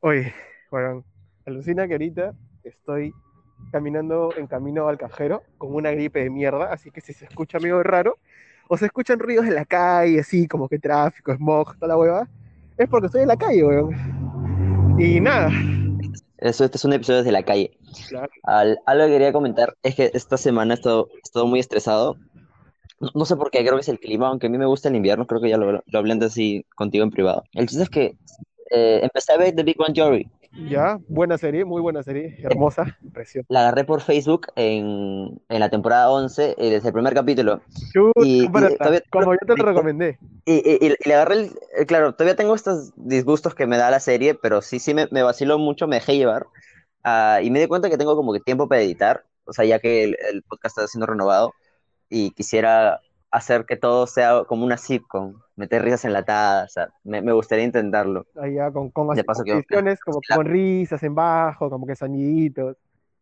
[0.00, 0.34] Oye,
[0.70, 1.04] bueno,
[1.46, 3.14] alucina que ahorita estoy
[3.70, 7.60] caminando en camino al cajero con una gripe de mierda, así que si se escucha
[7.60, 8.18] medio raro,
[8.68, 12.30] o se escuchan ruidos en la calle, así como que tráfico, smog, toda la hueva,
[12.76, 13.96] es porque estoy en la calle, weón.
[14.96, 15.52] Y nada,
[16.38, 17.72] Eso, este es un episodio desde la calle.
[18.06, 21.60] claro, Al- algo que quería comentar es que esta semana he estado, he estado muy
[21.60, 22.18] estresado.
[23.00, 24.88] No, no sé por qué, creo que es el clima, aunque a mí me gusta
[24.88, 27.44] el invierno, creo que ya lo, lo hablé antes así contigo en privado.
[27.54, 28.16] El chiste es que
[28.70, 30.28] eh, empecé a ver The Big Bang Theory.
[30.68, 33.46] ya, buena serie, muy buena serie, hermosa, preciosa.
[33.48, 37.60] La agarré por Facebook en, en la temporada 11, eh, desde el primer capítulo.
[37.92, 40.18] Chuta, Y- y todavía- como yo te lo recomendé.
[40.44, 43.90] Y, y- y le agarré el, eh, claro, todavía tengo estos disgustos que me da
[43.90, 46.46] la serie, pero sí, sí me, me vaciló mucho, me dejé llevar.
[47.04, 49.78] Ah, y me di cuenta que tengo como que tiempo para editar, o sea, ya
[49.78, 51.54] que el, el podcast está siendo renovado
[52.08, 57.22] y quisiera hacer que todo sea como una sitcom, meter risas enlatadas, o sea, me,
[57.22, 58.26] me gustaría intentarlo.
[58.36, 59.64] Allá con, con De paso que-
[60.04, 62.76] como la- con risas en bajo, como que soniditos.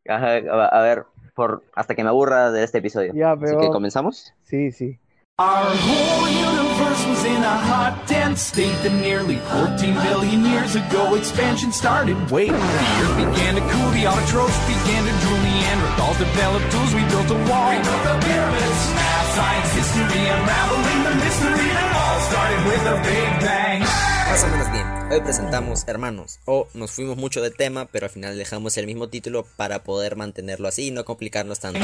[0.08, 3.12] Ajá, a, a ver, por, hasta que me aburra de este episodio.
[3.12, 4.34] Ya, Así pero que comenzamos.
[4.42, 4.98] sí, sí.
[5.38, 11.14] Our whole universe was in a hot, dense state that nearly 14 billion years ago
[11.14, 12.18] expansion started.
[12.26, 17.06] Wait, the earth began to cool, the autotrophs began to drool, Neanderthals developed tools, we
[17.06, 17.70] built a wall.
[17.70, 22.96] We built the pyramids, math, science, history, unraveling the mystery that all started with a
[23.06, 23.80] big bang.
[23.86, 24.86] Más o menos bien.
[25.14, 26.40] Hoy presentamos Hermanos.
[26.46, 30.16] O nos fuimos mucho de tema, pero al final dejamos el mismo título para poder
[30.16, 31.78] mantenerlo así y no complicarnos tanto.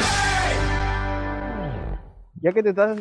[2.42, 2.98] Ya que te estás.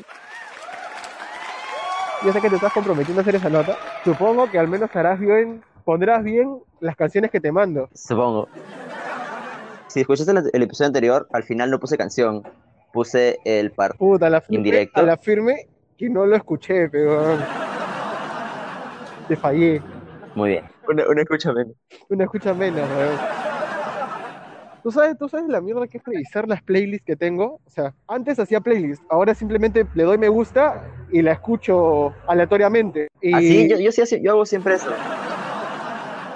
[2.23, 5.19] Ya sé que te estás comprometiendo a hacer esa nota, supongo que al menos harás
[5.19, 7.89] bien, pondrás bien las canciones que te mando.
[7.93, 8.47] Supongo.
[9.87, 12.41] Si escuchaste el, el episodio anterior, al final no puse canción,
[12.93, 13.97] puse el par.
[13.97, 15.01] Puta, a la firme, Indirecto.
[15.01, 17.37] a la firme que no lo escuché, pero.
[19.27, 19.81] Te fallé.
[20.35, 20.63] Muy bien.
[20.87, 21.75] Una, una escucha menos.
[22.09, 23.42] Una escucha menos, weón.
[24.83, 27.61] ¿Tú sabes, ¿Tú sabes la mierda que es revisar las playlists que tengo?
[27.65, 33.07] O sea, antes hacía playlists, ahora simplemente le doy me gusta y la escucho aleatoriamente.
[33.21, 33.33] Y...
[33.33, 34.89] Así, yo, yo sí yo hago siempre eso.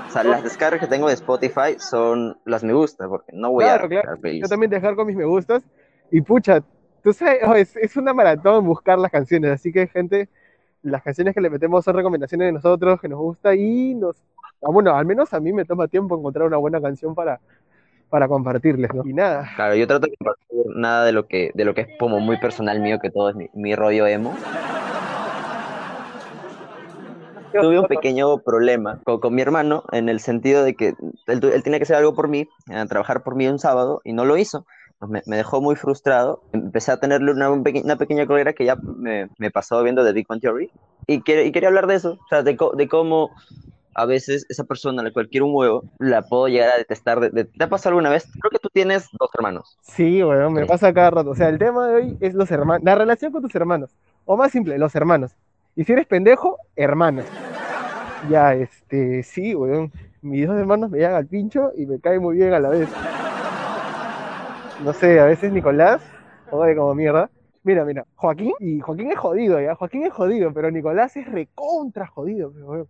[0.08, 3.66] O sea, las descargas que tengo de Spotify son las me gusta, porque no voy
[3.66, 4.16] Claro, a claro.
[4.24, 5.64] Yo también dejar con mis me gustas.
[6.10, 6.64] Y pucha,
[7.04, 9.52] tú sabes, oh, es, es una maratón buscar las canciones.
[9.52, 10.30] Así que, gente,
[10.82, 14.24] las canciones que le metemos son recomendaciones de nosotros, que nos gusta y nos.
[14.62, 17.42] ah, Bueno, al menos a mí me toma tiempo encontrar una buena canción para,
[18.10, 19.04] para compartirles, ¿no?
[19.06, 21.88] Y nada, Claro, yo trato de compartir nada de lo que, de lo que es
[22.00, 24.36] como muy personal mío, que todo es mi, mi rollo emo.
[27.60, 30.90] Tuve un pequeño problema con, con mi hermano en el sentido de que
[31.28, 34.14] él, él tenía que hacer algo por mí, eh, trabajar por mí un sábado y
[34.14, 34.66] no lo hizo.
[35.00, 36.44] Pues me, me dejó muy frustrado.
[36.52, 40.28] Empecé a tenerle una, una pequeña cólera que ya me, me pasó viendo The Big
[40.28, 40.72] Bang Theory.
[41.08, 43.32] Y, que- y quería hablar de eso, o sea, de, co- de cómo
[43.98, 47.20] a veces esa persona la cual quiero un huevo, la puedo llegar a detestar.
[47.20, 48.26] de- de- ¿Te ha pasado alguna vez?
[48.40, 49.78] Creo que tú tienes dos hermanos.
[49.82, 50.68] sí, weón, me Sí.
[50.68, 51.32] pasa cada rato.
[51.32, 53.90] O sea, el tema de hoy es los hermanos, la relación con tus hermanos.
[54.26, 55.32] O más simple, los hermanos.
[55.76, 57.26] Y si eres pendejo, hermanos.
[58.30, 59.92] Ya, este, sí, weón.
[60.22, 62.90] Mis dos hermanos me llegan al pincho y me caen muy bien a la vez.
[64.84, 66.02] No sé, a veces Nicolás,
[66.50, 67.30] jode como mierda.
[67.64, 72.08] Mira, mira, Joaquín, y Joaquín es jodido, ya, Joaquín es jodido, pero Nicolás es recontra
[72.08, 72.88] jodido, weón.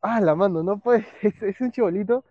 [0.00, 2.24] Ah, la mano, no puede, es, es un chibolito,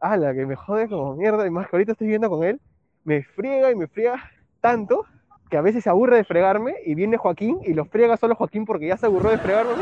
[0.00, 2.60] ah, la que me jode como mierda, y más que ahorita estoy viendo con él,
[3.04, 4.22] me friega y me friega
[4.60, 5.04] tanto
[5.50, 8.64] que a veces se aburre de fregarme y viene Joaquín y lo friega solo Joaquín
[8.64, 9.72] porque ya se aburrió de fregarme.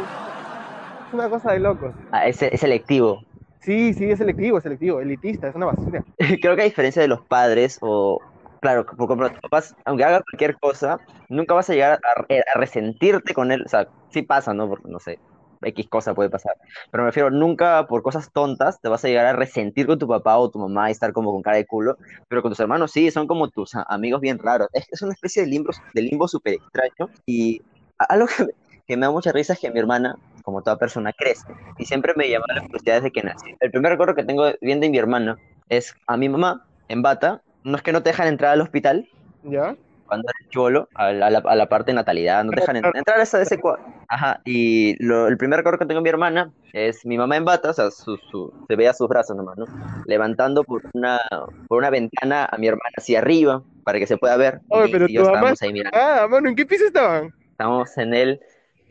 [1.08, 1.94] Es una cosa de locos.
[2.10, 3.22] Ah, es, es selectivo.
[3.60, 6.02] Sí, sí, es selectivo, es selectivo, elitista, es una basura.
[6.40, 8.20] Creo que a diferencia de los padres, o
[8.60, 10.98] claro, por ejemplo, papás, aunque haga cualquier cosa,
[11.28, 13.62] nunca vas a llegar a, a resentirte con él.
[13.66, 14.68] O sea, sí pasa, ¿no?
[14.68, 15.18] Porque no sé,
[15.62, 16.56] X cosa puede pasar.
[16.90, 20.08] Pero me refiero, nunca por cosas tontas te vas a llegar a resentir con tu
[20.08, 21.96] papá o tu mamá y estar como con cara de culo.
[22.28, 24.68] Pero con tus hermanos sí, son como tus amigos bien raros.
[24.72, 27.10] Es, es una especie de limbo, de limbo súper extraño.
[27.26, 27.62] Y
[27.98, 28.46] algo que,
[28.86, 31.46] que me da mucha risa es que mi hermana, como toda persona, crece.
[31.78, 33.54] Y siempre me llamó la curiosidad desde que nací.
[33.60, 37.42] El primer recuerdo que tengo viendo a mi hermana es a mi mamá en bata.
[37.64, 39.08] No es que no te dejan entrar al hospital
[39.42, 39.76] ¿Ya?
[40.08, 43.20] Cuando eres cholo, a la, a la- a la parte de natalidad, no dejan entrar
[43.20, 43.78] a ese, ese cua-
[44.08, 47.44] Ajá, y lo- el primer recuerdo que tengo de mi hermana es mi mamá en
[47.44, 49.66] bata, o sea, su, su- se veía sus brazos nomás, ¿no?
[50.06, 51.20] Levantando por una,
[51.66, 54.60] por una ventana a mi hermana hacia arriba para que se pueda ver.
[54.68, 55.98] Oye, y, pero y yo estábamos ahí mirando.
[55.98, 57.30] Ah, mano, ¿en qué piso estaban?
[57.52, 58.40] Estamos en el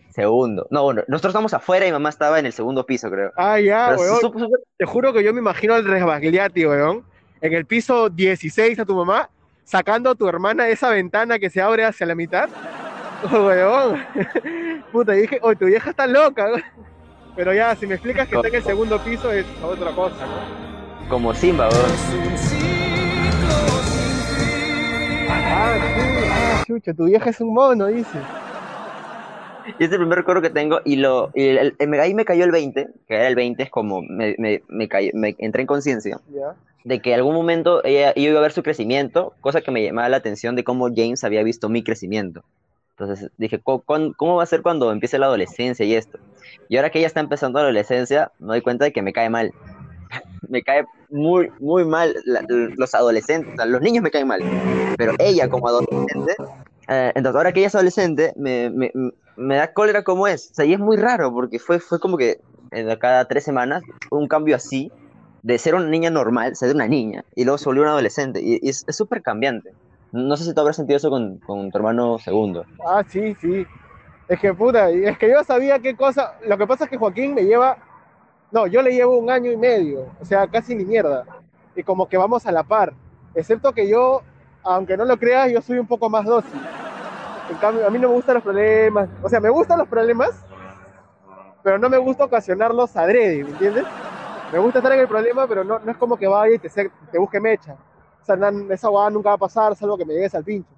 [0.10, 0.68] segundo.
[0.72, 3.32] No, bueno, nosotros estamos afuera y mamá estaba en el segundo piso, creo.
[3.38, 4.22] Ah, ya, Pero weón.
[4.22, 7.04] supo- supo- Te juro que yo me imagino al Resbagliati, weón.
[7.42, 9.30] En el piso 16 a tu mamá,
[9.72, 12.50] sacando a tu hermana esa ventana que se abre hacia la mitad.
[13.34, 14.00] Oh, weón.
[14.92, 16.50] Puta, y dije, oye, tu vieja está loca.
[17.36, 21.10] Pero ya, si me explicas que está en el segundo piso es otra cosa, ¿no?
[21.10, 21.92] Como Simba, weón.
[25.30, 28.20] Ah, sí, ah, chucha, tu vieja es un mono, dice.
[29.80, 32.44] Y es el primer recuerdo que tengo y lo y el- el- ahí me cayó
[32.46, 35.68] el 20, que era el 20 es como me, me, me, cayó- me entré en
[35.68, 36.54] conciencia Ya.
[36.88, 40.08] De que algún momento ella, yo iba a ver su crecimiento, cosa que me llamaba
[40.08, 42.46] la atención de cómo James había visto mi crecimiento.
[42.92, 46.18] Entonces dije, ¿cómo, va a ser cuando empiece la adolescencia y esto?
[46.70, 49.30] Y ahora que ella está empezando la adolescencia, me doy cuenta de que me cae
[49.30, 49.52] mal.
[50.48, 52.16] me cae muy, muy mal
[52.78, 54.42] los adolescentes, los niños me caen mal,
[54.98, 56.36] pero ella como adolescente,
[56.88, 58.92] eh, entonces ahora que ella es adolescente, me, me,
[59.36, 60.52] me da cólera como es.
[60.52, 62.40] O sea, y es muy raro porque fue, fue como que
[63.00, 64.90] cada tres semanas un cambio así,
[65.48, 68.60] de ser una niña normal, ser una niña, y luego se volvió una adolescente, y,
[68.62, 69.72] y es súper cambiante.
[70.12, 72.66] No sé si tú habrás sentido eso con, con tu hermano segundo.
[72.86, 73.66] Ah, sí, sí.
[74.28, 76.34] Es que puta, es que yo sabía qué cosa.
[76.46, 77.78] Lo que pasa es que Joaquín me lleva.
[78.52, 80.08] No, yo le llevo un año y medio.
[80.20, 81.24] O sea, casi ni mierda.
[81.78, 82.94] Y como que vamos a la par.
[83.34, 84.24] Excepto que yo,
[84.64, 86.60] aunque no lo creas, yo soy un poco más dócil.
[87.50, 89.08] En cambio, a mí no me gustan los problemas.
[89.24, 90.32] O sea, me gustan los problemas,
[91.64, 93.86] pero no me gusta ocasionarlos adrede, ¿me entiendes?
[94.52, 96.70] Me gusta estar en el problema, pero no, no es como que vaya y te,
[97.18, 97.74] busque mecha.
[98.22, 100.70] O sea, na- esa guada nunca va a pasar, salvo que me llegues al pincho.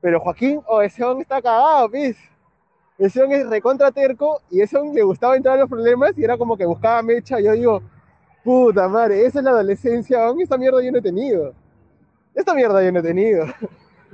[0.00, 2.16] Pero Joaquín, oh, ese hombre está cagado, ¿ves?
[2.98, 6.24] Ese hombre es recontra terco y ese hombre le gustaba entrar en los problemas y
[6.24, 7.40] era como que buscaba mecha.
[7.40, 7.82] Yo digo,
[8.44, 11.52] puta madre, esa es la adolescencia, hombre, esta mierda yo no he tenido.
[12.34, 13.46] Esta mierda yo no he tenido.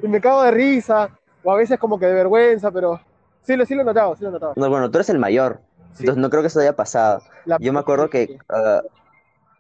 [0.00, 1.11] Y me cago de risa,
[1.43, 3.00] o a veces como que de vergüenza, pero
[3.43, 4.52] sí, lo, sí lo he notado, sí lo he notado.
[4.55, 5.61] No, bueno, tú eres el mayor,
[5.94, 6.00] Sí.
[6.05, 7.23] entonces no creo que eso haya pasado.
[7.44, 8.82] La- Yo me acuerdo que ah,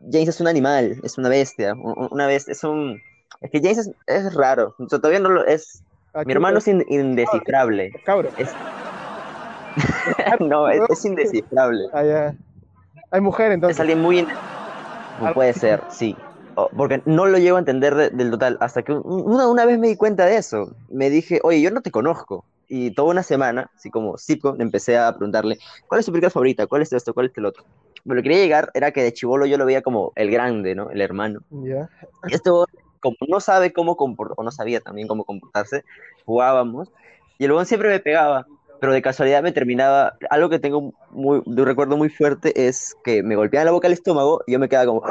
[0.00, 3.00] James es un animal, es una bestia, un- un- una bestia, es un...
[3.40, 5.82] Es que James es, es raro, o sea, todavía no lo es...
[6.14, 7.92] Ah, Mi hermano es in- indescifrable.
[8.04, 8.30] Cabro.
[8.38, 8.50] Es...
[10.40, 11.84] no, es, es indescifrable.
[11.92, 12.32] Ah.
[13.10, 13.80] Hay mujer Es entonces.
[13.80, 14.26] alguien muy...
[15.20, 16.16] No puede ser, sí.
[16.76, 18.56] Porque no lo llego a entender de- del total.
[18.60, 20.74] Hasta que un- una, una vez me di cuenta de eso.
[20.88, 22.44] Me dije, oye, yo no te conozco.
[22.68, 26.66] Y toda una semana, así como sitcom, empecé a preguntarle, ¿cuál es tu película favorita?
[26.66, 27.14] ¿Cuál es esto?
[27.14, 27.64] ¿Cuál es el otro?
[28.04, 30.74] Pero lo que quería llegar era que de chivolo yo lo veía como el grande,
[30.74, 30.90] ¿no?
[30.90, 31.40] El hermano.
[31.50, 31.88] Ya.
[32.26, 32.66] Y esto,
[33.00, 35.84] como no sabe cómo comportarse, o no sabía también cómo comportarse,
[36.24, 36.90] jugábamos.
[37.38, 38.46] Y el siempre me pegaba.
[38.80, 40.16] Pero de casualidad me terminaba.
[40.30, 43.88] Algo que tengo muy, de un recuerdo muy fuerte es que me golpeaba la boca
[43.88, 45.02] el estómago y yo me quedaba como.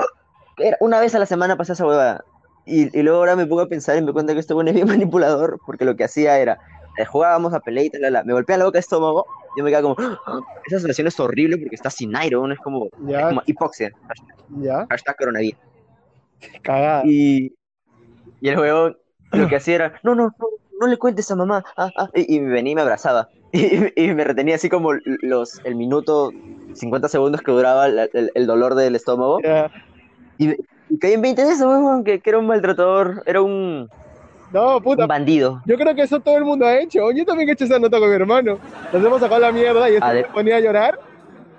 [0.57, 2.24] Era, una vez a la semana pasaba esa huevada.
[2.65, 4.75] Y, y luego ahora me pongo a pensar y me cuenta que este bueno es
[4.75, 6.60] bien manipulador porque lo que hacía era.
[6.97, 9.25] Eh, jugábamos a tal, la, la, me golpeaba la boca el estómago
[9.57, 9.95] yo me quedaba como.
[10.27, 10.39] "Ah".
[10.67, 12.51] Esa sensación es horrible porque está sin aire, ¿no?
[12.51, 13.91] es como, es Ya, como hipoxia.
[14.61, 14.85] ya.
[14.89, 15.59] Hashtag coronavirus.
[16.61, 17.01] Cagada.
[17.05, 17.55] Y,
[18.39, 18.97] y el huevón
[19.31, 20.47] lo que hacía era, no, no, no,
[20.79, 21.63] no le cuentes a mamá.
[21.77, 23.27] ah, ah", y, y me venía y me abrazaba.
[23.53, 24.91] Y, y me retenía así como
[25.21, 26.31] los, el minuto,
[26.73, 29.39] 50 segundos que duraba la- el, el dolor del estómago.
[29.43, 29.71] Ya.
[30.38, 30.51] Y,
[30.89, 33.88] y caí en 20 de eso, huevón, que, que era un maltratador, era un,
[34.51, 35.61] No, puta, un bandido.
[35.65, 37.11] Yo creo que eso todo el mundo ha hecho.
[37.11, 38.59] Yo también he hecho esa nota con mi hermano.
[38.94, 40.99] Nos hemos sacado la mierda y este me ponía a llorar.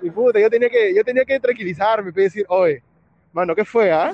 [0.01, 2.81] Y puta, yo tenía que, yo tenía que tranquilizarme, y decir, oye,
[3.33, 4.13] mano, ¿qué fue, ah?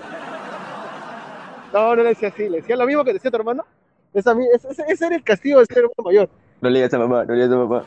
[1.71, 3.65] No, no le decía así, le decía lo mismo que decía tu hermano.
[4.13, 4.35] Esa,
[4.87, 6.29] ese, era el castigo de ser hermano mayor.
[6.61, 7.83] No le digas a mamá, no le digas a mamá.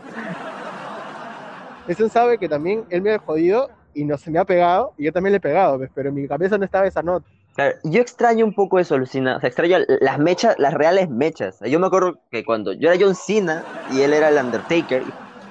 [1.89, 5.05] Ese sabe que también él me ha jodido y no se me ha pegado, y
[5.05, 7.27] yo también le he pegado, pues, pero en mi cabeza no estaba esa nota.
[7.59, 9.37] Claro, yo extraño un poco eso, Lucina.
[9.37, 11.59] O sea, extraño las mechas, las reales mechas.
[11.67, 15.03] Yo me acuerdo que cuando yo era John Cena y él era el Undertaker,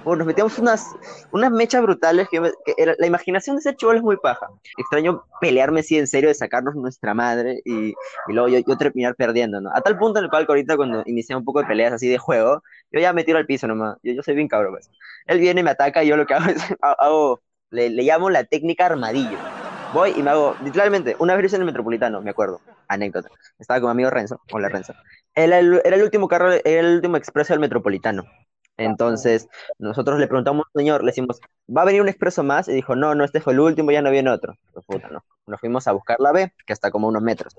[0.06, 0.86] bueno, nos metíamos unas,
[1.34, 4.48] unas mechas brutales que, que era- la imaginación de ser chivo es muy paja.
[4.78, 7.96] Extraño pelearme así en serio, de sacarnos nuestra madre y, y
[8.34, 9.70] luego yo, yo terminar perdiendo, ¿no?
[9.76, 12.18] A tal punto en el cual ahorita cuando inicié un poco de peleas así de
[12.20, 13.98] juego, yo ya me tiro al piso nomás.
[14.04, 14.90] Yo, yo soy bien cabrón, pues.
[15.26, 18.46] Él viene, me ataca y yo lo que hago es, hago, le, le llamo la
[18.46, 19.46] técnica armadillo.
[19.98, 23.30] Voy y me hago, literalmente, una vez en el Metropolitano, me acuerdo, anécdota.
[23.58, 24.94] Estaba con mi amigo Renzo, con la Renzo.
[25.34, 28.24] Era el, era el último carro, era el último expreso del Metropolitano.
[28.78, 29.48] Entonces,
[29.80, 31.42] nosotros le preguntamos al señor, le decimos,
[31.76, 32.68] ¿va a venir un expreso más?
[32.68, 34.54] Y dijo, no, no, este fue el último, ya no viene otro.
[34.72, 35.26] Pues, puta, no.
[35.48, 37.56] Nos fuimos a buscar la B, que está como unos metros.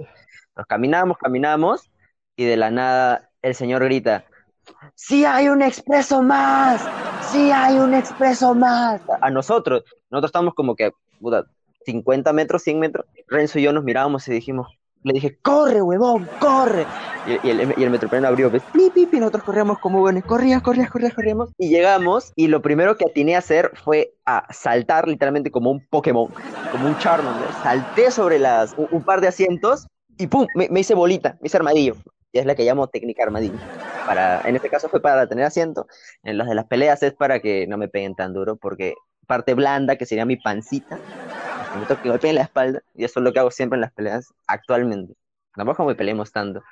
[0.54, 1.90] Nos caminamos, caminamos,
[2.36, 4.26] y de la nada el señor grita,
[4.94, 6.88] ¡Sí hay un expreso más!
[7.32, 9.00] ¡Sí hay un expreso más!
[9.22, 11.44] A nosotros, nosotros estamos como que, puta,
[11.88, 13.06] 50 metros, 100 metros.
[13.28, 14.66] Renzo y yo nos mirábamos y dijimos,
[15.04, 16.84] le dije, ¡corre, huevón, corre!
[17.26, 20.22] Y, y el, y el metropolitano abrió, pues, pi, pi, pi, nosotros corríamos como buenos,
[20.24, 21.50] corrías, corrías, corrías, corríamos.
[21.56, 25.86] Y llegamos, y lo primero que atiné a hacer fue a saltar literalmente como un
[25.88, 26.28] Pokémon,
[26.70, 27.48] como un Charmander.
[27.62, 29.86] Salté sobre las, un, un par de asientos
[30.18, 30.46] y ¡pum!
[30.54, 31.96] Me, me hice bolita, me hice armadillo.
[32.32, 33.56] Y es la que llamo técnica armadillo.
[34.04, 35.86] Para, en este caso fue para tener asiento.
[36.22, 38.94] En las de las peleas es para que no me peguen tan duro, porque
[39.28, 40.98] parte blanda, que sería mi pancita,
[41.72, 43.82] que me toque golpear en la espalda, y eso es lo que hago siempre en
[43.82, 45.14] las peleas actualmente.
[45.54, 46.62] Tampoco me peleemos tanto.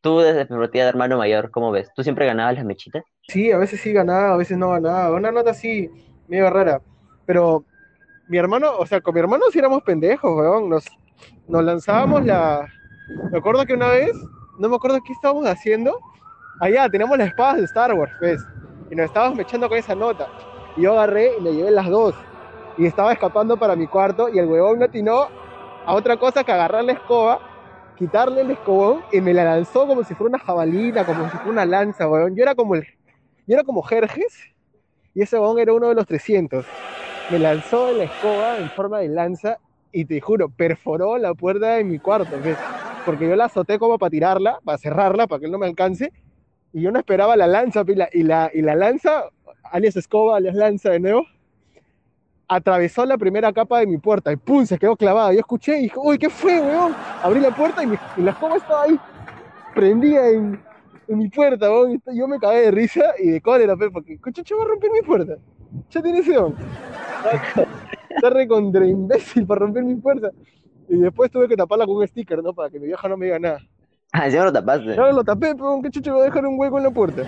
[0.00, 1.90] Tú desde perspectiva de hermano mayor, ¿cómo ves?
[1.94, 3.04] ¿Tú siempre ganabas las mechitas?
[3.28, 5.14] Sí, a veces sí ganaba, a veces no ganaba.
[5.14, 5.90] Una nota así,
[6.28, 6.80] medio rara.
[7.24, 7.64] Pero
[8.28, 10.68] mi hermano, o sea, con mi hermano sí éramos pendejos, weón.
[10.68, 10.86] Nos,
[11.46, 12.66] nos lanzábamos la.
[13.30, 14.12] Me acuerdo que una vez,
[14.58, 15.98] no me acuerdo qué estábamos haciendo.
[16.60, 18.40] Allá, teníamos las espadas de Star Wars, ¿ves?
[18.90, 20.28] Y nos estábamos mechando con esa nota.
[20.76, 22.14] Y yo agarré y le llevé las dos.
[22.78, 25.28] Y estaba escapando para mi cuarto y el huevón me atinó
[25.84, 27.40] a otra cosa que agarrar la escoba,
[27.96, 31.50] quitarle el escobón y me la lanzó como si fuera una jabalina, como si fuera
[31.50, 32.34] una lanza, weón.
[32.34, 32.82] Yo era como yo
[33.56, 34.52] era como Jerjes
[35.14, 36.64] y ese huevón era uno de los 300.
[37.30, 39.58] Me lanzó la escoba en forma de lanza
[39.92, 42.56] y te juro, perforó la puerta de mi cuarto, ¿ves?
[43.04, 46.12] Porque yo la azoté como para tirarla, para cerrarla, para que él no me alcance.
[46.72, 49.24] Y yo no esperaba la lanza, pila, y la, y la lanza,
[49.64, 51.26] alias escoba, alias lanza de nuevo,
[52.54, 54.64] atravesó la primera capa de mi puerta y ¡pum!
[54.66, 55.32] se quedó clavada.
[55.32, 56.94] Yo escuché y dije, uy, ¿qué fue, weón?
[57.22, 58.98] Abrí la puerta y, mi- y la escoba estaba ahí,
[59.74, 60.60] prendida en,
[61.08, 62.02] en mi puerta, weón.
[62.14, 65.02] Yo me cagué de risa y de cólera, pe, porque, coche, va a romper mi
[65.02, 65.36] puerta.
[65.90, 66.54] Ya tiene ese don.
[68.10, 70.30] Está recontra imbécil para romper mi puerta.
[70.88, 72.52] Y después tuve que taparla con un sticker, ¿no?
[72.54, 73.58] Para que mi vieja no me diga nada.
[74.14, 74.90] Ah, encima lo tapaste.
[74.90, 77.22] Ahora lo tapé, pero ¿qué chucho va a dejar un hueco en la puerta?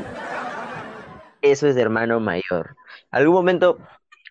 [1.41, 2.77] Eso es de hermano mayor.
[3.11, 3.79] Algún momento,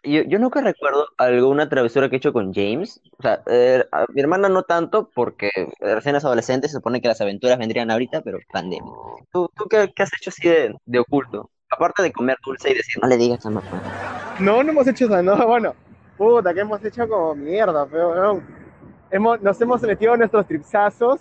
[0.04, 3.02] yo, yo nunca recuerdo alguna travesura que he hecho con James.
[3.18, 3.84] O sea, eh,
[4.14, 8.22] mi hermana no tanto, porque recién es adolescente, se supone que las aventuras vendrían ahorita,
[8.22, 8.92] pero pandemia.
[9.32, 11.50] ¿Tú, tú qué, qué has hecho así de, de oculto?
[11.72, 14.36] Aparte de comer dulce y decir, no le digas a mamá.
[14.40, 15.74] No, no hemos hecho eso, no, bueno.
[16.18, 18.44] Puta, que hemos hecho como mierda, pero weón.
[19.10, 21.20] Hemos, nos hemos metido nuestros tripsazos.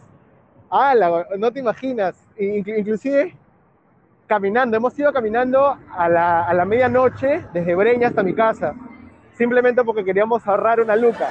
[0.70, 0.94] Ah,
[1.38, 2.16] no te imaginas.
[2.38, 3.36] Inclu- inclusive
[4.32, 8.72] caminando, hemos ido caminando a la, a la medianoche desde Breña hasta mi casa.
[9.34, 11.28] Simplemente porque queríamos ahorrar una luca.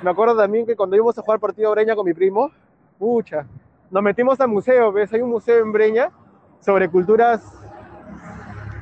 [0.00, 2.50] Me acuerdo también que cuando íbamos a jugar partido a Breña con mi primo,
[2.98, 3.44] pucha,
[3.90, 5.12] nos metimos al museo, ¿ves?
[5.12, 6.10] Hay un museo en Breña
[6.58, 7.42] sobre culturas,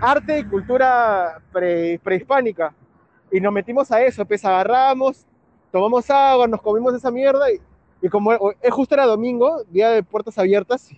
[0.01, 2.73] arte y cultura pre- prehispánica.
[3.33, 5.27] Y nos metimos a eso, pues agarramos,
[5.73, 7.61] tomamos agua, nos comimos esa mierda y,
[8.01, 10.89] y como es justo era domingo, día de puertas abiertas,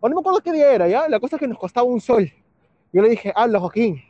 [0.00, 1.08] o no me acuerdo qué día era, ¿ya?
[1.08, 2.30] La cosa es que nos costaba un sol.
[2.92, 4.02] Yo le dije, habla Joaquín,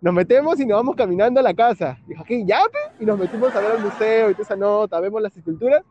[0.00, 1.98] nos metemos y nos vamos caminando a la casa.
[2.08, 3.04] Y Joaquín, ya, pe?
[3.04, 5.82] y nos metimos a ver el museo y toda esa nota, vemos las esculturas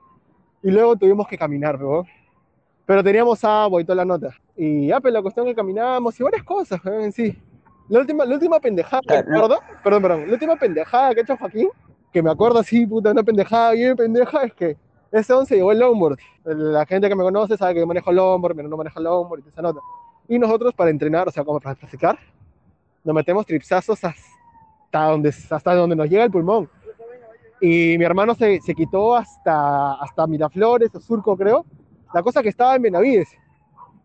[0.62, 2.04] y luego tuvimos que caminar, ¿no?
[2.86, 4.36] Pero teníamos agua y toda la nota.
[4.56, 6.94] Y ya, pues la cuestión que caminamos y varias cosas, ¿no?
[6.94, 7.38] en sí.
[7.90, 11.70] La última, la última pendejada acuerdo, perdón, perdón, la última pendejada que ha hecho Joaquín,
[12.12, 14.78] que me acuerdo así, puta, una pendejada bien pendeja, es que
[15.12, 16.18] ese 11 llevó el longboard.
[16.46, 19.50] La gente que me conoce sabe que yo manejo longboard, pero no maneja longboard y
[19.50, 19.82] esa nota.
[20.28, 22.18] Y nosotros para entrenar, o sea, como para practicar,
[23.04, 26.70] nos metemos tripsazos hasta donde, hasta donde nos llega el pulmón.
[27.60, 31.66] Y mi hermano se, se quitó hasta, hasta Miraflores o Surco, creo.
[32.14, 33.30] La cosa que estaba en Benavides.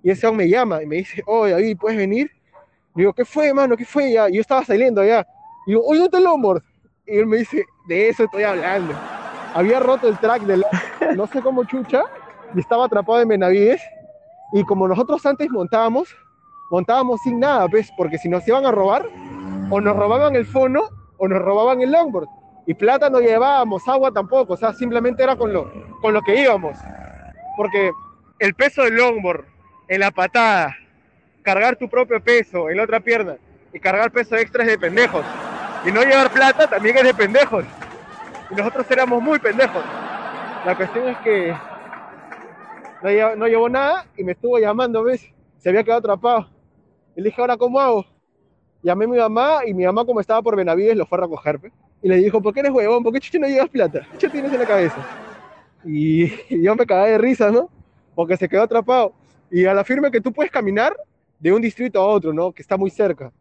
[0.03, 2.31] Y ese hombre me llama y me dice, oye, David, ¿puedes venir?
[2.95, 3.77] Le digo, ¿qué fue, mano?
[3.77, 4.13] ¿Qué fue?
[4.13, 5.27] Ya, y yo estaba saliendo ya.
[5.67, 6.63] Y digo, oye, ¿dónde está el longboard?
[7.07, 8.95] Y él me dice, de eso estoy hablando.
[9.57, 10.63] Había roto el track del
[11.17, 12.03] no sé cómo chucha,
[12.55, 13.81] y estaba atrapado en Benavides.
[14.53, 16.15] Y como nosotros antes montábamos,
[16.71, 19.09] montábamos sin nada, pues, porque si nos iban a robar,
[19.71, 22.29] o nos robaban el fono, o nos robaban el longboard.
[22.67, 25.73] Y plata no llevábamos, agua tampoco, o sea, simplemente era con lo,
[26.03, 26.77] con lo que íbamos.
[27.57, 27.93] Porque
[28.39, 29.47] el peso del longboard,
[29.89, 30.77] en la patada,
[31.41, 33.37] cargar tu propio peso en la otra pierna
[33.73, 35.25] y cargar peso extra es de pendejos.
[35.87, 37.65] Y no llevar plata también es de pendejos.
[38.51, 39.83] Y nosotros éramos muy pendejos.
[40.65, 41.55] La cuestión es que
[43.03, 45.25] no, lle- no llevó nada y me estuvo llamando, ¿ves?
[45.59, 46.49] Se había quedado atrapado.
[47.17, 48.05] Y le dije, ¿ahora cómo hago?
[48.83, 51.59] Llamé a mi mamá y mi mamá, como estaba por Benavides, lo fue a recoger.
[51.59, 51.73] pe.
[52.03, 53.03] Y le dijo, ¿por qué eres huevón?
[53.03, 54.01] ¿Por qué chucha no llevas plata?
[54.19, 54.97] ¿Qué tienes en la cabeza?
[55.85, 57.71] Y, y yo me cagué de risa, ¿no?
[58.15, 59.13] Porque se quedó atrapado.
[59.51, 60.97] Y a la firme que tú puedes caminar
[61.39, 62.53] de un distrito a otro, ¿no?
[62.53, 63.33] Que está muy cerca.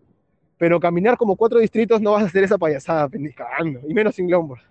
[0.58, 3.82] Pero caminar como cuatro distritos no vas a hacer esa payasada, pe, ni cagando.
[3.88, 4.62] Y menos sin longboard.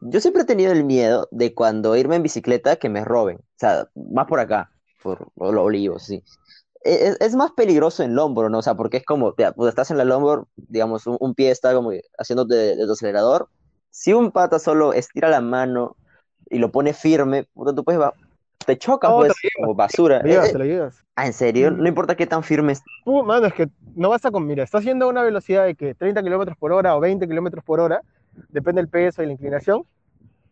[0.00, 3.38] Yo siempre he tenido el miedo de cuando irme en bicicleta que me roben.
[3.38, 6.24] O sea, más por acá, por los olivos, sí.
[6.84, 8.58] E- Es, es más peligroso en longboard, ¿no?
[8.58, 11.50] O sea, porque es como, ya, pues estás en la longboard, digamos, un, un pie
[11.50, 13.50] está como haciéndote de, de tu acelerador.
[13.90, 15.98] Si un pata solo estira la mano
[16.50, 18.14] y lo pone firme, puta, tú puedes, va-
[18.66, 20.22] te chocas, No, te pues, llevas, como basura.
[20.22, 21.04] Te llevas, Eh, te llevas.
[21.16, 21.70] ah, ¿en serio?
[21.70, 21.78] Mm.
[21.78, 22.90] No importa qué tan firme esté.
[23.04, 25.74] Uh, mano, es que no vas a con, mira, estás yendo a una velocidad de
[25.74, 28.02] que 30 kilómetros por hora o 20 kilómetros por hora,
[28.48, 29.84] depende del peso y la inclinación,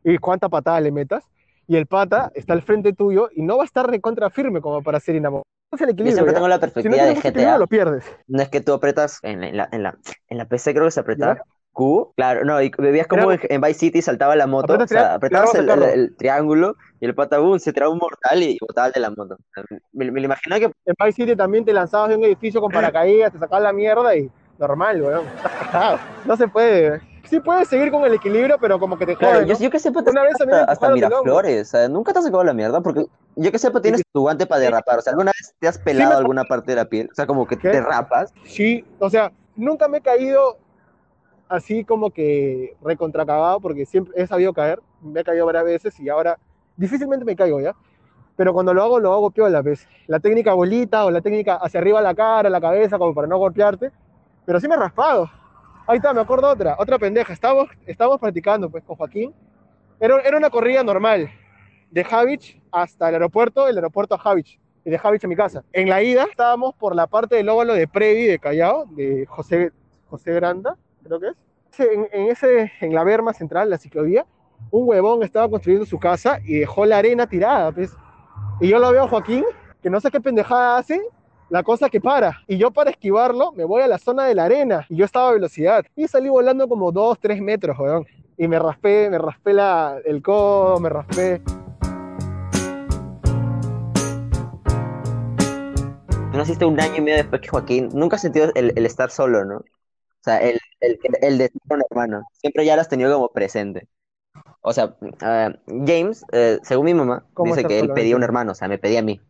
[0.05, 1.25] y cuánta patada le metas,
[1.69, 4.83] y el pata está al frente tuyo y no va a estar recontra firme como
[4.83, 5.45] para ser inamorado.
[5.73, 6.39] Es el Yo equilibrio, siempre ¿ya?
[6.39, 7.59] tengo la Si no perspectiva de equilibrio, GTA.
[7.59, 8.05] lo pierdes.
[8.29, 11.01] No es que tú apretas en la, en la, en la PC, creo que se
[11.01, 11.39] apretaba.
[11.73, 15.55] Q, claro, no, y veías como en, Vice City saltaba la moto, o sea, apretabas
[15.57, 18.99] el, el el- triángulo y el pata boom, se tiraba un mortal y, botaba de
[19.01, 19.37] la moto.
[19.93, 22.73] Me, me lo imaginaba que En Vice City también te lanzabas de un edificio con
[22.73, 25.27] paracaídas, te sacabas la mierda y normal, weón.
[26.25, 27.01] No se puede.
[27.29, 29.61] Sí puedes seguir con el equilibrio, pero como que te Claro, jode, yo, ¿no?
[29.61, 30.91] yo que sepa, te Una vez hasta, hasta.
[30.91, 33.05] Miraflores, o sea, nunca te has sacado la mierda, porque
[33.37, 36.11] yo que sepa, tienes tu guante para derrapar, o sea, ¿alguna vez te has pelado
[36.13, 37.09] me- alguna parte de la piel?
[37.11, 37.71] O sea, como que ¿Qué?
[37.71, 38.33] te rapas.
[38.45, 40.59] Sí, o sea, nunca me he caído
[41.49, 46.09] así como que recontracagado, porque siempre he sabido caer, me he caído varias veces y
[46.09, 46.39] ahora
[46.77, 47.75] difícilmente me caigo, ¿ya?
[48.37, 49.87] Pero cuando lo hago, lo hago piola, ¿ves?
[50.09, 53.39] La técnica bolita o la técnica hacia arriba la cara, la cabeza, como para no
[53.39, 53.93] golpearte,
[54.45, 55.31] pero sí me he raspado.
[55.89, 57.33] Ahí está, me acuerdo otra, otra pendeja.
[57.33, 59.33] Estábamos, estábamos practicando, pues, con Joaquín.
[60.01, 61.31] Era, era una corrida normal,
[61.91, 65.63] de Javich hasta el aeropuerto, el aeropuerto a Javich, y de Javich a mi casa.
[65.73, 69.71] En la ida estábamos por la parte del óvalo de Previ de Callao, de José,
[70.11, 71.37] José Granda, creo que es.
[71.79, 74.27] En, en ese, en la berma central, la ciclovía,
[74.71, 77.95] un huevón estaba construyendo su casa y dejó la arena tirada, pues.
[78.61, 79.45] Y yo lo veo a Joaquín,
[79.83, 81.01] que no sé qué pendejada hace,
[81.49, 82.43] la cosa que para.
[82.47, 84.87] Y yo para esquivarlo me voy a la zona de la arena.
[84.89, 85.85] Y yo estaba a velocidad.
[85.95, 88.07] Y salí volando como 2, 3 metros, weón.
[88.37, 91.41] Y me raspé, me raspé la, el codo, me raspé.
[96.33, 97.89] Tú naciste un año y medio después que Joaquín.
[97.95, 99.57] Nunca has sentido el, el estar solo, ¿no?
[99.57, 99.65] O
[100.23, 102.25] sea, el, el, el de ser un hermano.
[102.33, 103.89] Siempre ya lo has tenido como presente.
[104.61, 107.95] O sea, ah, James, eh, según mi mamá, ¿Cómo dice que él solo?
[107.95, 109.21] pedía un hermano, o sea, me pedía a mí.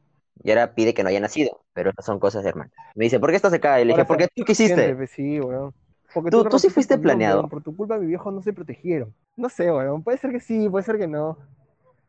[0.42, 2.70] Y ahora pide que no haya nacido, pero son cosas de hermano.
[2.94, 3.80] Me dice, ¿por qué estás acá?
[3.80, 4.94] Y le dije, Ahora porque tú quisiste.
[4.94, 5.72] Pues, Sí, weón.
[6.14, 7.38] Porque Tú- tú sí fuiste planeado.
[7.40, 7.50] weón.
[7.50, 9.12] Por tu culpa, mi viejo no se protegieron.
[9.36, 10.02] No sé, weón.
[10.02, 11.36] Puede ser que sí, puede ser que no.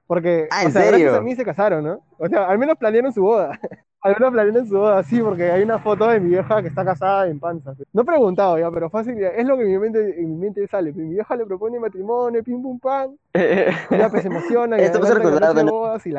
[0.06, 1.16] Porque, Ah, o ¿en sea, gracias serio?
[1.16, 2.02] a mí se casaron, ¿no?
[2.18, 3.60] O sea, al menos planearon su boda.
[4.08, 6.84] al menos planearon su boda, sí, porque hay una foto de mi vieja que está
[6.86, 7.74] casada en panza.
[7.94, 10.68] No he preguntado ya, pero fácil, es lo que en mi mente, en mi mente
[10.68, 10.94] sale.
[10.94, 15.10] Mi vieja le propone matrimonio, pim pum pam, ya pues se emociona y Esto adelanta
[15.10, 15.72] la recordar de de-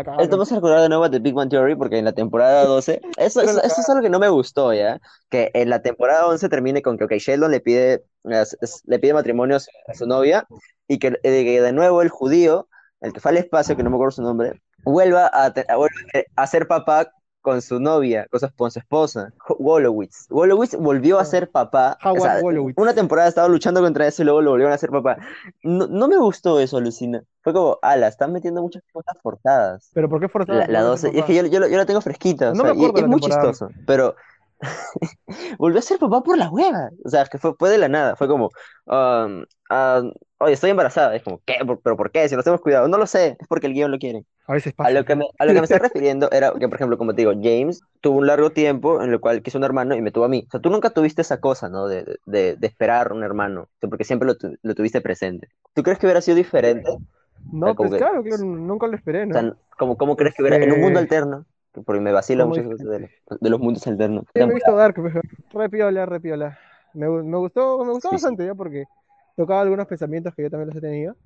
[0.05, 0.25] cagaron.
[0.25, 2.65] Esto me hace recordar de nuevo a The Big Bang Theory porque en la temporada
[2.65, 5.01] 12, eso, eso, eso es algo que no me gustó, ¿ya?
[5.31, 9.15] Que en la temporada 11 termine con que, ok, Sheldon le pide, es- le pide
[9.15, 10.47] matrimonio a su, a novia
[10.87, 12.69] y que, eh, que de nuevo el judío,
[13.01, 15.53] el que fue al espacio, que no me acuerdo su nombre, vuelva a, a,
[16.37, 17.13] a ser papá
[17.49, 20.27] con su novia, con su, con su esposa, Wolowitz.
[20.29, 21.97] Wolowitz volvió a ser papá.
[22.05, 22.41] o sea,
[22.77, 25.17] una temporada estaba luchando contra eso y luego lo volvieron a ser papá.
[25.63, 27.23] No, no me gustó eso, Lucina.
[27.41, 29.91] Fue como, ala, están metiendo muchas cosas forzadas.
[29.95, 32.51] Pero ¿por qué forzar La, la 12, es que yo, yo, yo la tengo fresquita,
[32.51, 34.15] o No me y es muy chistoso, pero
[35.59, 38.17] volvió a ser papá por la hueva, o sea, que fue, fue de la nada,
[38.17, 38.47] fue como,
[38.87, 40.03] um, ah,
[40.39, 41.55] oye, estoy embarazada, es como, ¿qué?
[41.67, 42.29] ¿Por- ¿Pero por qué?
[42.29, 44.25] Si nos hemos cuidado, no lo sé, es porque el guion lo quiere.
[44.47, 44.93] A veces A pasa.
[44.93, 47.23] lo que me, a lo que me estoy refiriendo era que, por ejemplo, como te
[47.23, 50.25] digo, James tuvo un largo tiempo en el cual quiso un hermano y me tuvo
[50.27, 50.45] a mí.
[50.49, 51.89] O sea, tú nunca tuviste esa cosa, ¿no?
[51.89, 55.49] De, de, de esperar un hermano, o sea, porque siempre lo, tu- lo tuviste presente.
[55.75, 56.91] ¿Tú crees que hubiera sido diferente?
[57.53, 59.39] No, sea, como pues que- claro, claro, nunca lo esperé, O ¿no?
[59.39, 61.47] sea, ¿cómo, cómo crees que hubiera en un mundo Este, alterno?
[61.73, 64.25] Porque me vacila ¿cómo muchas cosas de, los- de los mundos alternos.
[64.35, 65.15] Sí, me he visto Dark, pues,
[65.53, 66.59] re piola, re piola.
[66.95, 68.85] Me, me gustó, me gustó Sí, bastante ya porque
[69.37, 71.17] tocaba algunos pensamientos que yo también los he tenido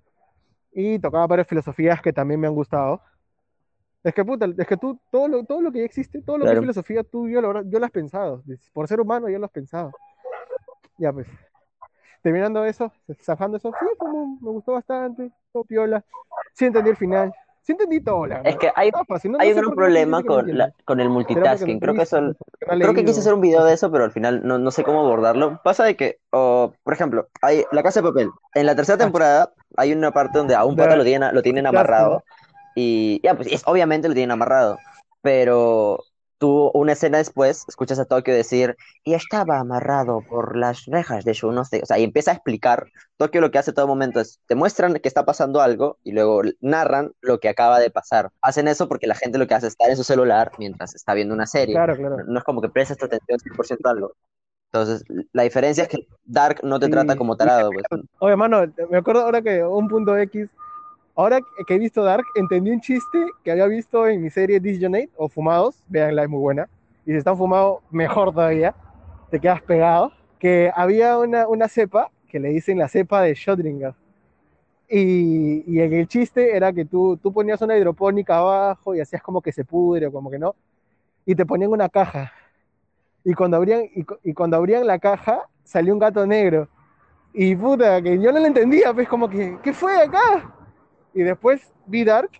[0.73, 3.01] y tocaba varias filosofías que también me han gustado.
[4.03, 6.45] Es que puta, es que tú, todo lo, todo lo que ya existe, todo lo
[6.45, 6.61] que Claro.
[6.61, 8.43] es filosofía, tú yo lo, yo lo has pensado.
[8.73, 9.93] Por ser humano, yo lo has pensado.
[10.99, 11.27] Ya pues.
[12.23, 16.05] Terminando eso, zafando eso, sí, como me gustó bastante, todo piola.
[16.55, 17.33] Sí entendí el final.
[17.63, 20.59] Sí entendí todo, la Es que hay, Estaba fácil, no- hay no sé problema con,
[20.59, 21.79] la, con el no multitasking.
[21.79, 24.41] Creo que eso, no creo que quise hacer un video de eso, pero al final
[24.45, 25.61] no, no sé cómo abordarlo.
[25.63, 28.31] Pasa de que, oh, por ejemplo, hay La Casa de Papel.
[28.55, 28.99] En la tercera Ah.
[29.07, 32.25] temporada hay una parte donde a un pata lo tienen, lo tienen amarrado.
[32.75, 34.79] Y ya, pues es, obviamente lo tienen amarrado.
[35.23, 36.01] Pero
[36.43, 41.35] tú, una escena después, escuchas a Tokio decir, y estaba amarrado por las rejas de
[41.35, 41.79] su no sé.
[41.85, 42.89] O sea, y empieza a explicar.
[43.17, 46.43] Tokio lo que hace todo momento es, te muestran que está pasando algo y luego
[46.61, 48.31] narran lo que acaba de pasar.
[48.41, 51.15] Hacen eso porque la gente lo que hace es estar en su celular mientras está
[51.15, 51.77] viendo una serie.
[51.77, 52.17] Claro, claro.
[52.27, 54.13] No es como que prestas tu atención 100% a algo.
[54.73, 57.85] Entonces, la diferencia es que Dark no te Sí, trata como tarado, pues.
[58.19, 60.49] Oye, mano, me acuerdo ahora que un punto X,
[61.15, 65.09] ahora que he visto Dark, entendí un chiste que había visto en mi serie Disjourney
[65.17, 66.69] o Fumados, veanla, es muy buena,
[67.05, 68.75] y si están fumados, mejor todavía,
[69.31, 73.95] te quedas pegado, que había una, una cepa que le dicen la cepa de Schrödinger.
[74.89, 79.23] Y, y en el chiste era que tú, tú ponías una hidropónica abajo y hacías
[79.23, 80.55] como que se pudre o como que no,
[81.25, 82.33] y te ponían una caja.
[83.25, 86.69] Y cuando abrían, y, y cuando abrían la caja, salió un gato negro.
[87.33, 90.55] Y puta, que yo no lo entendía, pues como que, ¿qué fue acá?
[91.15, 92.31] Y después vi Dark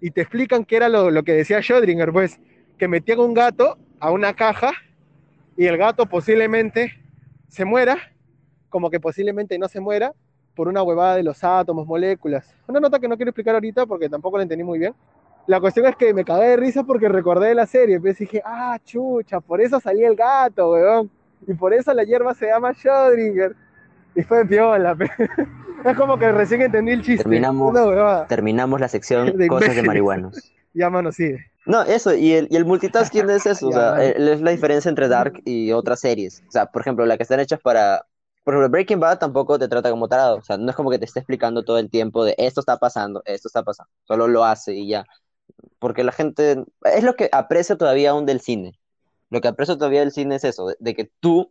[0.00, 2.40] y te explican qué era lo, lo que decía Schrödinger, pues,
[2.78, 4.72] que metían un gato a una caja
[5.56, 6.94] y el gato posiblemente
[7.48, 7.98] se muera
[8.70, 10.14] como que posiblemente no se muera
[10.54, 12.54] por una huevada de los átomos, moléculas.
[12.66, 14.94] Una nota que no quiero explicar ahorita porque tampoco la entendí muy bien.
[15.46, 18.78] La cuestión es que me cagué de risa porque recordé la serie, pues dije, ah,
[18.84, 21.10] chucha, por eso salía el gato, weón.
[21.46, 23.54] Y por eso la hierba se llama Schrödinger.
[24.14, 24.96] Y fue piola.
[25.84, 27.22] Es como que recién entendí el chiste.
[27.22, 28.26] Terminamos, huevada.
[28.26, 30.52] terminamos la sección De cosas de marihuanos.
[30.72, 31.46] Ya, mano, sigue.
[31.66, 35.08] No, eso, y el, y el multitasking es eso, o sea, es la diferencia entre
[35.08, 36.44] Dark y otras series.
[36.46, 38.06] O sea, por ejemplo, la que están hechas para...
[38.44, 41.00] Por ejemplo, Breaking Bad tampoco te trata como tarado, o sea, no es como que
[41.00, 44.44] te esté explicando todo el tiempo de esto está pasando, esto está pasando, solo lo
[44.44, 45.04] hace y ya.
[45.80, 46.62] Porque la gente...
[46.84, 48.78] Es lo que aprecio todavía aún del cine.
[49.28, 51.50] Lo que aprecio todavía del cine es eso, de, de que tú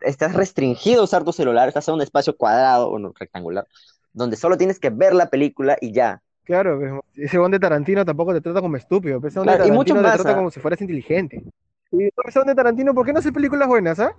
[0.00, 3.66] estás restringido a usar tu celular, estás en un espacio cuadrado o no, rectangular,
[4.12, 6.22] donde solo tienes que ver la película y ya.
[6.44, 9.20] Claro, pues, ese bon de Tarantino tampoco te trata como estúpido.
[9.20, 10.36] pues, Ese de Claro, y Tarantino mucho te más, trata ¿ah?
[10.36, 11.42] como si fueras inteligente.
[11.90, 14.12] Y ese bon de Tarantino, ¿por qué no hace películas buenas, ah?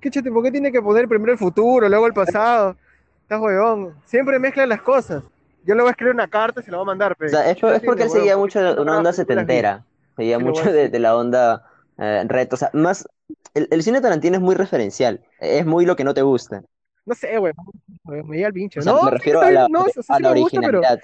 [0.00, 2.76] ¿Qué chete, ¿Por qué tiene que poner primero el futuro, luego el pasado?
[3.22, 3.94] Estás huevón.
[4.04, 5.22] Siempre mezclan las cosas.
[5.64, 7.30] Yo le voy a escribir una carta y se la voy a mandar, O pero.
[7.30, 10.88] sea, es, por- es porque él seguía mucho de una onda setentera, seguía mucho de,
[10.88, 11.64] de la onda
[11.98, 13.06] eh, reto, o sea, más,
[13.54, 16.62] el, el cine Tarantino es muy referencial, es muy lo que no te gusta,
[17.04, 17.38] No sé.
[17.38, 17.66] Huevón,
[18.04, 18.80] Me llega el pincho.
[18.80, 20.28] o sea, no, me sí, refiero está a la, no, o sea, sí a la
[20.28, 20.86] me gusta, pero.
[20.86, 21.00] originalidad.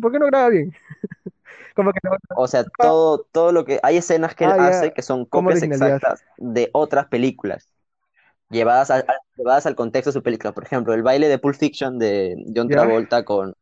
[0.00, 0.72] ¿Por qué no graba bien?
[1.74, 2.12] como que no.
[2.32, 4.84] o sea, todo, todo lo que, hay escenas que él Ah, ya.
[4.84, 6.02] hace que son ¿Cómo copias originalidad?
[6.02, 7.70] exactas de otras películas,
[8.50, 11.56] llevadas al, al- llevadas al contexto de su película, por ejemplo, el baile de Pulp
[11.56, 12.70] Fiction de John.
[12.70, 13.54] Travolta con...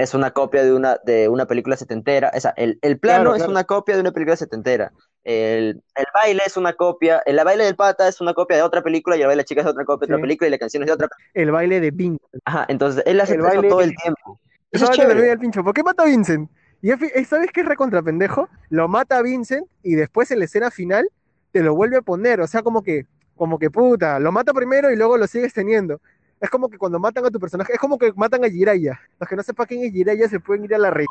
[0.00, 2.30] Es una copia de una, de una película setentera.
[2.34, 3.50] O sea, el, el plano Claro, es claro.
[3.52, 4.92] una copia de una película setentera.
[5.24, 7.22] El, el baile es una copia.
[7.26, 9.16] El baile del pata es una copia de otra película.
[9.16, 10.14] Y el baile de la chica es otra copia de Sí.
[10.14, 10.48] otra película.
[10.48, 11.08] Y la canción es de otra.
[11.34, 12.16] El baile de Bing.
[12.46, 14.40] Ajá, entonces él hace El baile- todo el tiempo.
[14.72, 15.32] Eso es chévere.
[15.32, 15.62] el pincho.
[15.62, 16.48] ¿Por qué mata a Vincent?
[16.80, 16.88] Y
[17.24, 18.48] ¿sabes qué es recontra pendejo?
[18.70, 21.10] Lo mata a Vincent y después en la escena final
[21.52, 22.40] te lo vuelve a poner.
[22.40, 23.04] O sea, como que,
[23.36, 26.00] como que puta, lo mata primero y luego lo sigues teniendo.
[26.40, 28.98] Es como que cuando matan a tu personaje, es como que matan a Jiraiya.
[29.18, 31.04] Los que no sepan quién es Jiraiya se pueden ir a la re...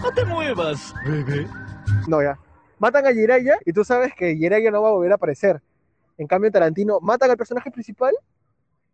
[0.00, 1.46] No te muevas, bebé.
[2.06, 2.38] No, ya.
[2.78, 5.60] Matan a Jiraiya y tú sabes que Jiraiya no va a volver a aparecer.
[6.16, 8.14] En cambio, Tarantino matan al personaje principal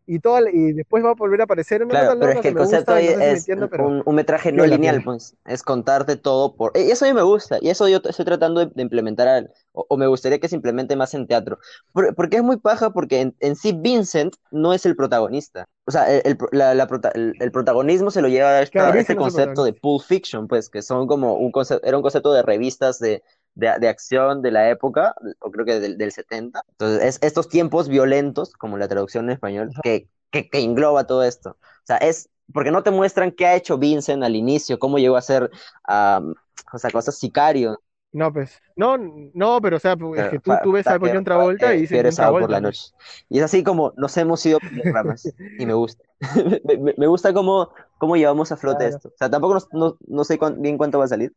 [0.07, 1.83] y, toda la- y después va a volver a aparecer.
[1.83, 3.87] Una Claro, pero es que el concepto gusta ahí no sé si es entiendo, pero-
[3.89, 5.35] un, un metraje no lineal, pues.
[5.45, 6.73] Es contarte todo por.
[6.75, 7.59] Y eso a mí me gusta.
[7.61, 9.29] Y eso yo estoy tratando de, de implementar.
[9.29, 11.59] al- o, o me gustaría que se implemente más en teatro.
[11.93, 15.67] Por- porque es muy paja, porque en, en sí Vincent no es el protagonista.
[15.89, 18.73] O sea, el, el la- la prota- el- el protagonismo se lo lleva a esta-
[18.73, 21.97] Claro, a este no concepto de Pulp Fiction, pues, que son como un concepto, era
[21.97, 23.23] un concepto de revistas de,
[23.57, 26.63] de, de acción de la época, o creo que del, del 70.
[26.73, 31.25] Entonces, es estos tiempos violentos, como la traducción en español, que, que, que engloba todo
[31.25, 31.51] esto.
[31.61, 35.17] O sea, es porque no te muestran qué ha hecho Vincent al inicio, cómo llegó
[35.17, 35.51] a ser,
[35.85, 36.35] am,
[36.73, 37.83] o sea, cosas sicario.
[38.13, 38.63] No, pues.
[38.77, 41.79] No, no, pero o sea, pues, es que tú, tú ves a John Travolta eh,
[41.79, 42.93] y dices por la noche.
[43.29, 45.35] Y es así como nos hemos ido ramas.
[45.59, 46.03] Y me gusta.
[46.65, 48.97] me, me- gusta cómo, cómo llevamos a flote Claro.
[48.97, 49.09] esto.
[49.09, 51.35] O sea, tampoco nos- no, no sé cuán- bien cuánto va a salir.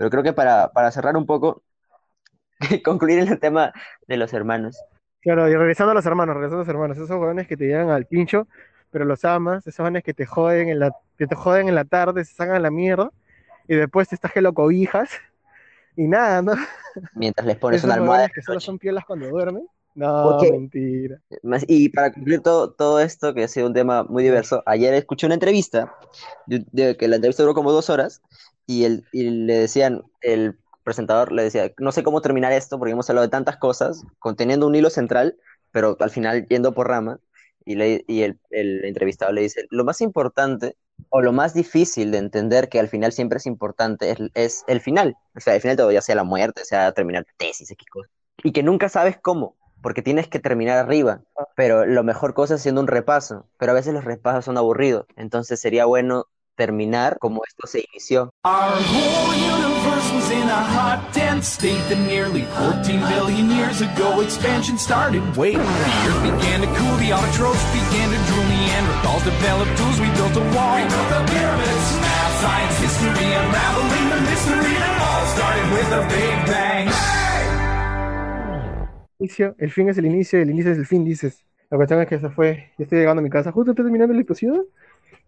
[0.00, 1.62] Pero creo que para, para cerrar un poco,
[2.86, 3.70] concluir en el tema
[4.08, 4.82] de los hermanos.
[5.20, 7.90] Claro, y regresando a los hermanos, regresando a los hermanos, esos jóvenes que te llegan
[7.90, 8.48] al pincho,
[8.90, 11.84] pero los amas, esos jóvenes que te joden en la, que te joden en la
[11.84, 13.10] tarde, se sacan la mierda,
[13.68, 15.10] y después te estás que lo cobijas,
[15.96, 16.54] y nada, ¿no?
[17.12, 18.30] Mientras les pones Esos una almohada.
[18.30, 19.66] que solo son piolas cuando duermen.
[19.94, 21.20] No, Porque- mentira.
[21.68, 25.26] Y para cumplir todo, todo esto, que ha sido un tema muy diverso, ayer escuché
[25.26, 25.94] una entrevista,
[26.46, 28.22] de, de que la entrevista duró como dos horas,
[28.70, 32.92] y, el, y le decían, el presentador le decía, no sé cómo terminar esto, porque
[32.92, 35.36] hemos hablado de tantas cosas, conteniendo un hilo central,
[35.72, 37.18] pero al final yendo por rama,
[37.64, 40.76] y, le, y el, el entrevistado le dice, lo más importante,
[41.08, 44.80] o lo más difícil de entender que al final siempre es importante, es, es el
[44.80, 48.10] final, o sea, el final todo, ya sea la muerte, sea terminar tesis, X cosa,
[48.44, 51.22] y que nunca sabes cómo, porque tienes que terminar arriba
[51.56, 55.06] pero lo mejor cosa es haciendo un repaso, pero a veces los repasos son aburridos,
[55.16, 56.26] entonces sería bueno
[56.60, 58.34] terminar como esto se inició.
[58.44, 64.20] Our whole universe was in a hot, dense state that nearly 14 billion years ago
[64.20, 65.22] expansion started.
[65.40, 70.08] Wait, the earth began to cool, the autotrophs began to drool, Neanderthals developed tools, we
[70.12, 70.76] built a wall.
[70.76, 76.02] We built the pyramids, math, science, history, unraveling the mystery that all started with a
[76.12, 76.86] big bang.
[79.18, 81.42] Inicio, el fin es el inicio, el inicio es el fin, dices.
[81.70, 84.12] La cuestión es que se fue, yo estoy llegando a mi casa, justo estoy terminando
[84.12, 84.66] el episodio,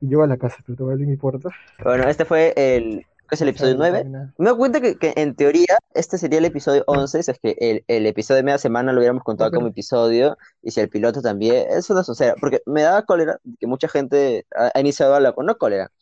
[0.02, 1.48] y llego a la casa, pero te voy a abrir mi puerta.
[1.82, 4.04] Bueno, este fue el, ¿qué es el episodio 9?
[4.36, 7.56] Me doy cuenta que, que en teoría este sería el episodio 11, si es que
[7.60, 11.22] el, el episodio de media semana lo hubiéramos contado como episodio, y si el piloto
[11.22, 15.20] también, es una soncera, porque me da cólera que mucha gente ha, ha iniciado a
[15.20, 15.92] la, no cólera,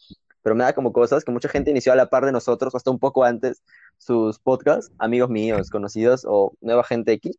[0.42, 2.90] pero me da como cosas que mucha gente inició a la par de nosotros, hasta
[2.90, 3.62] un poco antes,
[3.98, 7.36] sus podcasts, amigos míos, conocidos, o nueva gente X,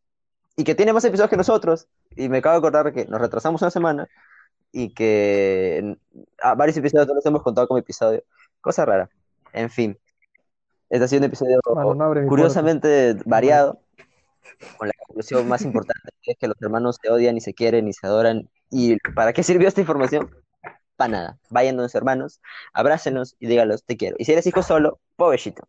[0.58, 1.88] y que tiene más episodios que nosotros.
[2.16, 4.08] Y me acabo de acordar que nos retrasamos una semana
[4.72, 5.98] y que
[6.42, 8.24] a varios episodios no los hemos contado como episodio.
[8.62, 9.10] Cosa rara.
[9.54, 9.98] En fin.
[10.90, 13.80] Este ha sido un episodio no curiosamente variado,
[14.78, 17.88] con la conclusión más importante, que es que los hermanos se odian y se quieren
[17.88, 18.50] y se adoran.
[18.70, 20.30] ¿Y para qué sirvió esta información?
[20.98, 21.40] Para nada.
[21.50, 22.42] Vayan donde sus hermanos,
[22.74, 24.18] abrácenos y díganlos te quiero.
[24.20, 25.68] Y si eres hijo solo, pobrecito.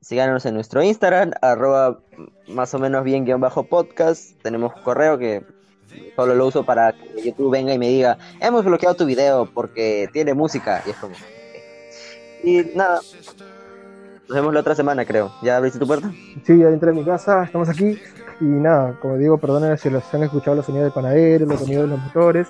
[0.00, 2.00] Síganos en nuestro Instagram, arroba
[2.48, 4.40] más o menos bien guion bajo podcast.
[4.42, 5.44] Tenemos correo que
[6.16, 10.08] solo lo uso para que YouTube venga y me diga, hemos bloqueado tu video porque
[10.12, 10.82] tiene música.
[10.86, 11.14] Y es como...
[12.44, 13.00] Y nada.
[14.28, 15.32] Nos vemos la otra semana, creo.
[15.42, 16.12] ¿Ya abriste tu puerta?
[16.44, 17.98] Sí, ya entré a mi casa, estamos aquí.
[18.40, 21.84] Y nada, como digo, perdonen si los han escuchado los sonidos del panadero, los sonidos
[21.84, 22.48] de los motores.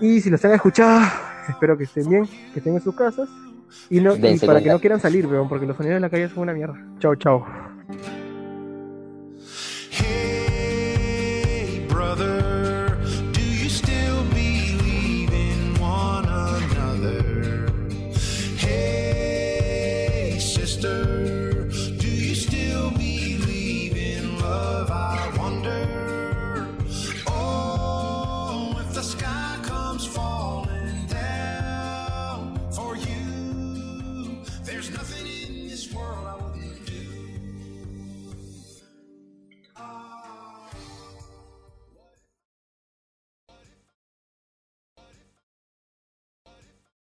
[0.00, 1.00] Y si los han escuchado,
[1.48, 3.28] espero que estén bien, que estén en sus casas.
[3.88, 6.28] Y, no, y para que no quieran salir, weón, porque los sonidos de la calle
[6.28, 6.74] son una mierda.
[6.98, 7.46] Chao, chao.